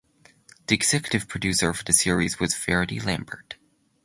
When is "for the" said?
1.75-1.93